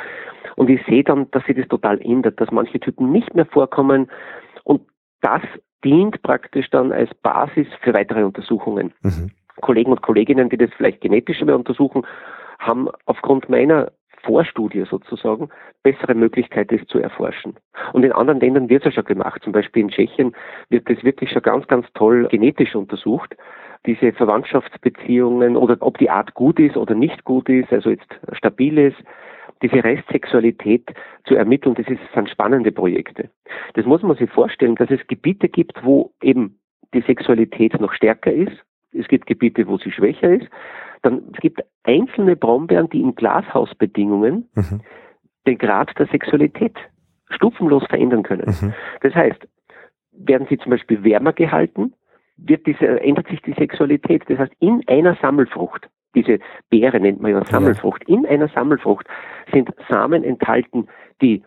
und 0.57 0.69
ich 0.69 0.85
sehe 0.87 1.05
dann, 1.05 1.31
dass 1.31 1.45
sich 1.45 1.57
das 1.57 1.69
total 1.69 2.01
ändert, 2.03 2.41
dass 2.41 2.51
manche 2.51 2.79
Typen 2.79 3.11
nicht 3.11 3.35
mehr 3.35 3.47
vorkommen 3.47 4.11
und 4.65 4.83
das 5.23 5.43
dient 5.85 6.23
praktisch 6.23 6.69
dann 6.71 6.93
als 6.93 7.13
Basis 7.23 7.67
für 7.81 7.95
weitere 7.95 8.25
Untersuchungen. 8.25 8.93
Mhm. 9.03 9.31
Kollegen 9.61 9.91
und 9.91 10.03
Kolleginnen, 10.03 10.49
die 10.49 10.57
das 10.57 10.71
vielleicht 10.77 11.01
genetisch 11.01 11.41
mehr 11.43 11.57
untersuchen, 11.57 12.07
haben 12.59 12.89
aufgrund 13.07 13.49
meiner 13.49 13.93
Vorstudie 14.23 14.85
sozusagen 14.88 15.49
bessere 15.83 16.14
Möglichkeit, 16.14 16.73
das 16.73 16.87
zu 16.87 16.99
erforschen. 16.99 17.55
Und 17.93 18.05
in 18.05 18.12
anderen 18.12 18.41
Ländern 18.41 18.69
wird 18.69 18.83
es 18.83 18.87
ja 18.87 18.93
schon 18.93 19.05
gemacht. 19.05 19.43
Zum 19.43 19.52
Beispiel 19.52 19.83
in 19.83 19.88
Tschechien 19.88 20.35
wird 20.69 20.88
das 20.88 21.02
wirklich 21.05 21.31
schon 21.31 21.43
ganz, 21.43 21.67
ganz 21.67 21.87
toll 21.95 22.29
genetisch 22.31 22.75
untersucht. 22.75 23.37
Diese 23.87 24.12
Verwandtschaftsbeziehungen 24.12 25.57
oder 25.57 25.76
ob 25.81 25.99
die 25.99 26.11
Art 26.11 26.35
gut 26.35 26.61
ist 26.61 26.76
oder 26.76 26.95
nicht 26.95 27.25
gut 27.25 27.49
ist, 27.49 27.73
also 27.73 27.91
jetzt 27.91 28.09
stabil 28.33 28.79
ist, 28.79 28.97
diese 29.62 29.83
Restsexualität 29.83 30.93
zu 31.25 31.35
ermitteln, 31.35 31.75
das 31.75 31.87
ist, 31.88 32.00
sind 32.14 32.29
spannende 32.29 32.73
Projekte. 32.73 33.31
Das 33.75 33.87
muss 33.87 34.02
man 34.02 34.17
sich 34.17 34.31
vorstellen, 34.31 34.75
dass 34.76 34.91
es 34.91 35.07
Gebiete 35.07 35.49
gibt, 35.49 35.85
wo 35.85 36.12
eben 36.21 36.59
die 36.95 37.02
Sexualität 37.02 37.81
noch 37.81 37.93
stärker 37.93 38.33
ist. 38.33 38.57
Es 39.03 39.09
gibt 39.09 39.27
Gebiete, 39.27 39.67
wo 39.67 39.77
sie 39.79 39.93
schwächer 39.93 40.31
ist 40.31 40.49
dann 41.03 41.23
es 41.35 41.41
gibt 41.41 41.63
einzelne 41.83 42.37
Brombeeren, 42.37 42.89
die 42.89 43.01
in 43.01 43.15
Glashausbedingungen 43.15 44.49
mhm. 44.55 44.81
den 45.47 45.59
Grad 45.59 45.91
der 45.99 46.07
Sexualität 46.07 46.77
stufenlos 47.29 47.85
verändern 47.89 48.23
können. 48.23 48.57
Mhm. 48.61 48.73
Das 49.01 49.15
heißt, 49.15 49.47
werden 50.13 50.47
sie 50.49 50.59
zum 50.59 50.71
Beispiel 50.71 51.03
wärmer 51.05 51.33
gehalten, 51.33 51.95
wird 52.37 52.67
diese, 52.67 53.01
ändert 53.01 53.29
sich 53.29 53.43
die 53.43 53.55
Sexualität. 53.55 54.25
Das 54.29 54.39
heißt, 54.39 54.53
in 54.61 54.83
einer 54.87 55.17
Sammelfrucht, 55.21 55.89
diese 56.15 56.39
Beere 56.71 57.01
nennt 57.01 57.21
man 57.21 57.33
ja 57.33 57.45
Sammelfrucht, 57.45 58.05
ja. 58.07 58.17
in 58.17 58.27
einer 58.27 58.49
Sammelfrucht 58.49 59.07
sind 59.53 59.71
Samen 59.89 60.23
enthalten, 60.23 60.89
die 61.21 61.43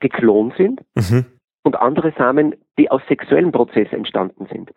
geklont 0.00 0.54
sind 0.56 0.82
mhm. 0.94 1.24
und 1.62 1.76
andere 1.76 2.12
Samen, 2.16 2.54
die 2.78 2.90
aus 2.90 3.02
sexuellen 3.08 3.52
Prozessen 3.52 3.96
entstanden 3.96 4.46
sind. 4.52 4.70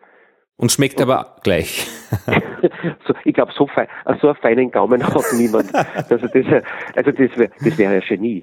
Und 0.60 0.72
schmeckt 0.72 1.00
aber 1.00 1.36
gleich. 1.44 1.86
so, 3.06 3.14
ich 3.24 3.32
glaube, 3.32 3.52
so, 3.56 3.68
fein, 3.68 3.86
so 4.20 4.26
einen 4.26 4.36
feinen 4.36 4.70
Gaumen 4.72 5.06
hat 5.06 5.22
niemand. 5.36 5.72
Also 5.72 6.26
das, 6.26 6.64
also 6.96 7.12
das 7.12 7.38
wäre 7.38 7.50
das 7.64 7.78
wär 7.78 7.92
ja 7.92 8.00
Genie. 8.00 8.42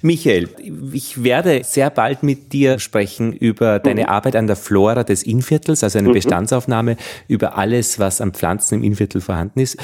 Michael, 0.00 0.48
ich 0.94 1.22
werde 1.22 1.62
sehr 1.62 1.90
bald 1.90 2.22
mit 2.22 2.54
dir 2.54 2.78
sprechen 2.78 3.34
über 3.34 3.78
deine 3.78 4.04
mhm. 4.04 4.08
Arbeit 4.08 4.36
an 4.36 4.46
der 4.46 4.56
Flora 4.56 5.04
des 5.04 5.22
Innviertels, 5.22 5.84
also 5.84 5.98
eine 5.98 6.08
mhm. 6.08 6.14
Bestandsaufnahme 6.14 6.96
über 7.28 7.58
alles, 7.58 7.98
was 7.98 8.22
an 8.22 8.32
Pflanzen 8.32 8.76
im 8.76 8.82
Innviertel 8.82 9.20
vorhanden 9.20 9.60
ist. 9.60 9.78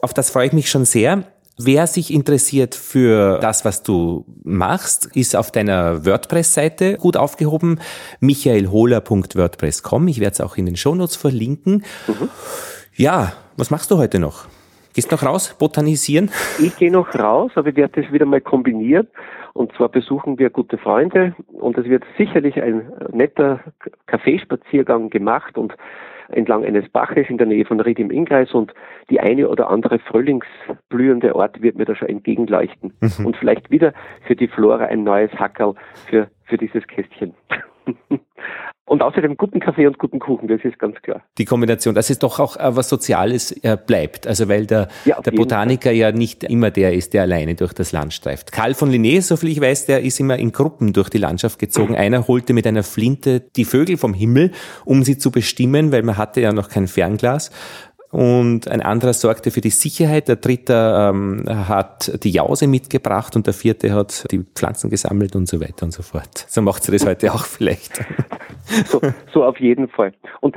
Auf 0.00 0.12
das 0.12 0.30
freue 0.30 0.48
ich 0.48 0.52
mich 0.52 0.68
schon 0.68 0.84
sehr. 0.84 1.24
Wer 1.60 1.88
sich 1.88 2.14
interessiert 2.14 2.76
für 2.76 3.40
das, 3.40 3.64
was 3.64 3.82
du 3.82 4.24
machst, 4.44 5.16
ist 5.16 5.34
auf 5.34 5.50
deiner 5.50 6.06
WordPress-Seite 6.06 6.98
gut 6.98 7.16
aufgehoben. 7.16 7.80
michaelholer.wordpress.com. 8.20 10.06
Ich 10.06 10.20
werde 10.20 10.34
es 10.34 10.40
auch 10.40 10.56
in 10.56 10.66
den 10.66 10.76
Shownotes 10.76 11.16
verlinken. 11.16 11.84
Mhm. 12.06 12.28
Ja, 12.94 13.32
was 13.56 13.72
machst 13.72 13.90
du 13.90 13.98
heute 13.98 14.20
noch? 14.20 14.46
Gehst 14.94 15.10
noch 15.10 15.24
raus, 15.24 15.56
botanisieren? 15.58 16.30
Ich 16.60 16.76
gehe 16.76 16.92
noch 16.92 17.12
raus, 17.16 17.50
aber 17.56 17.70
ich 17.70 17.76
werde 17.76 18.02
das 18.02 18.12
wieder 18.12 18.26
mal 18.26 18.40
kombinieren. 18.40 19.08
Und 19.52 19.72
zwar 19.76 19.88
besuchen 19.88 20.38
wir 20.38 20.50
gute 20.50 20.78
Freunde 20.78 21.34
und 21.52 21.76
es 21.76 21.86
wird 21.86 22.04
sicherlich 22.16 22.62
ein 22.62 22.92
netter 23.10 23.58
Kaffeespaziergang 24.06 25.10
gemacht 25.10 25.58
und 25.58 25.74
entlang 26.28 26.64
eines 26.64 26.88
Baches 26.88 27.28
in 27.28 27.38
der 27.38 27.46
Nähe 27.46 27.64
von 27.64 27.80
Ried 27.80 27.98
im 27.98 28.10
Innkreis 28.10 28.52
und 28.52 28.72
die 29.10 29.20
eine 29.20 29.48
oder 29.48 29.70
andere 29.70 29.98
frühlingsblühende 29.98 31.34
Ort 31.34 31.62
wird 31.62 31.76
mir 31.76 31.84
da 31.84 31.94
schon 31.94 32.08
entgegenleuchten. 32.08 32.92
Mhm. 33.00 33.26
Und 33.26 33.36
vielleicht 33.36 33.70
wieder 33.70 33.92
für 34.26 34.36
die 34.36 34.48
Flora 34.48 34.84
ein 34.84 35.04
neues 35.04 35.32
Hackerl 35.32 35.74
für, 36.08 36.28
für 36.44 36.56
dieses 36.56 36.86
Kästchen. 36.86 37.34
Und 38.88 39.02
außerdem 39.02 39.36
guten 39.36 39.60
Kaffee 39.60 39.86
und 39.86 39.98
guten 39.98 40.18
Kuchen, 40.18 40.48
das 40.48 40.62
ist 40.64 40.78
ganz 40.78 40.96
klar. 41.02 41.22
Die 41.36 41.44
Kombination, 41.44 41.94
dass 41.94 42.08
es 42.08 42.18
doch 42.18 42.40
auch 42.40 42.56
äh, 42.56 42.74
was 42.74 42.88
Soziales 42.88 43.52
äh, 43.62 43.76
bleibt. 43.76 44.26
Also 44.26 44.48
weil 44.48 44.66
der, 44.66 44.88
ja, 45.04 45.20
der 45.20 45.32
Botaniker 45.32 45.90
Fall. 45.90 45.96
ja 45.96 46.12
nicht 46.12 46.42
immer 46.44 46.70
der 46.70 46.94
ist, 46.94 47.12
der 47.12 47.22
alleine 47.22 47.54
durch 47.54 47.74
das 47.74 47.92
Land 47.92 48.14
streift. 48.14 48.50
Karl 48.50 48.72
von 48.72 48.90
Linné, 48.90 49.20
soviel 49.20 49.50
ich 49.50 49.60
weiß, 49.60 49.86
der 49.86 50.02
ist 50.02 50.18
immer 50.20 50.38
in 50.38 50.52
Gruppen 50.52 50.94
durch 50.94 51.10
die 51.10 51.18
Landschaft 51.18 51.58
gezogen. 51.58 51.94
Einer 51.96 52.26
holte 52.28 52.54
mit 52.54 52.66
einer 52.66 52.82
Flinte 52.82 53.40
die 53.40 53.66
Vögel 53.66 53.98
vom 53.98 54.14
Himmel, 54.14 54.52
um 54.86 55.02
sie 55.02 55.18
zu 55.18 55.30
bestimmen, 55.30 55.92
weil 55.92 56.02
man 56.02 56.16
hatte 56.16 56.40
ja 56.40 56.52
noch 56.52 56.70
kein 56.70 56.88
Fernglas 56.88 57.50
und 58.10 58.68
ein 58.68 58.80
anderer 58.80 59.12
sorgte 59.12 59.50
für 59.50 59.60
die 59.60 59.70
Sicherheit, 59.70 60.28
der 60.28 60.36
dritte 60.36 60.72
ähm, 60.74 61.44
hat 61.46 62.24
die 62.24 62.30
Jause 62.30 62.66
mitgebracht 62.66 63.36
und 63.36 63.46
der 63.46 63.54
vierte 63.54 63.92
hat 63.92 64.26
die 64.32 64.44
Pflanzen 64.54 64.88
gesammelt 64.88 65.36
und 65.36 65.46
so 65.46 65.60
weiter 65.60 65.84
und 65.84 65.92
so 65.92 66.02
fort. 66.02 66.46
So 66.48 66.62
macht 66.62 66.84
sie 66.84 66.92
das 66.92 67.06
heute 67.06 67.32
auch 67.32 67.44
vielleicht. 67.44 68.04
So, 68.86 69.00
so 69.32 69.44
auf 69.44 69.58
jeden 69.60 69.88
Fall. 69.88 70.12
Und 70.40 70.56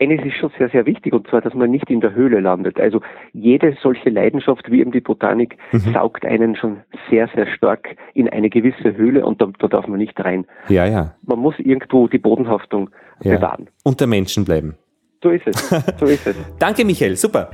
eines 0.00 0.24
ist 0.24 0.36
schon 0.36 0.50
sehr, 0.58 0.68
sehr 0.70 0.84
wichtig, 0.84 1.12
und 1.12 1.28
zwar, 1.28 1.40
dass 1.40 1.54
man 1.54 1.70
nicht 1.70 1.88
in 1.90 2.00
der 2.00 2.12
Höhle 2.12 2.40
landet. 2.40 2.80
Also 2.80 3.00
jede 3.32 3.76
solche 3.80 4.10
Leidenschaft 4.10 4.70
wie 4.70 4.80
eben 4.80 4.90
die 4.90 5.00
Botanik 5.00 5.56
mhm. 5.70 5.92
saugt 5.92 6.24
einen 6.24 6.56
schon 6.56 6.80
sehr, 7.08 7.28
sehr 7.34 7.46
stark 7.46 7.96
in 8.14 8.28
eine 8.28 8.50
gewisse 8.50 8.96
Höhle 8.96 9.24
und 9.24 9.40
da, 9.40 9.48
da 9.58 9.68
darf 9.68 9.86
man 9.86 9.98
nicht 9.98 10.18
rein. 10.18 10.44
Ja, 10.68 10.86
ja. 10.86 11.14
Man 11.22 11.38
muss 11.38 11.54
irgendwo 11.58 12.08
die 12.08 12.18
Bodenhaftung 12.18 12.90
ja. 13.22 13.36
bewahren. 13.36 13.68
Unter 13.84 14.06
Menschen 14.06 14.44
bleiben. 14.44 14.76
So 15.22 15.30
ist 15.30 15.46
es. 15.46 15.68
So 16.00 16.06
ist 16.06 16.26
es. 16.26 16.36
Danke, 16.58 16.84
Michael. 16.84 17.16
Super. 17.16 17.50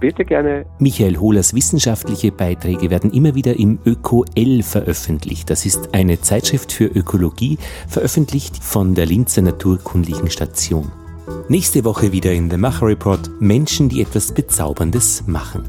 Bitte 0.00 0.24
gerne. 0.24 0.66
Michael 0.80 1.16
Hohlers 1.16 1.54
wissenschaftliche 1.54 2.32
Beiträge 2.32 2.90
werden 2.90 3.12
immer 3.12 3.36
wieder 3.36 3.56
im 3.56 3.78
ÖkoL 3.86 4.62
veröffentlicht. 4.62 5.48
Das 5.48 5.64
ist 5.64 5.94
eine 5.94 6.20
Zeitschrift 6.20 6.72
für 6.72 6.86
Ökologie, 6.86 7.56
veröffentlicht 7.86 8.56
von 8.56 8.96
der 8.96 9.06
Linzer 9.06 9.42
Naturkundlichen 9.42 10.28
Station. 10.28 10.90
Nächste 11.48 11.84
Woche 11.84 12.10
wieder 12.10 12.32
in 12.32 12.50
The 12.50 12.56
Macher 12.56 12.86
Report 12.86 13.30
Menschen, 13.40 13.88
die 13.88 14.02
etwas 14.02 14.32
Bezauberndes 14.32 15.24
machen. 15.28 15.68